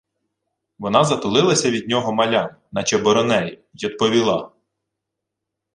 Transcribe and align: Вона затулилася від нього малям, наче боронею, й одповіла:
Вона 0.79 1.03
затулилася 1.03 1.71
від 1.71 1.87
нього 1.89 2.13
малям, 2.13 2.49
наче 2.71 2.97
боронею, 2.97 3.57
й 3.73 3.85
одповіла: 3.85 4.51